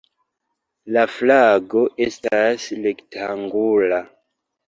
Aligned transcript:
La 0.95 1.03
flago 1.17 1.83
estas 2.07 2.65
rektangula. 2.87 4.03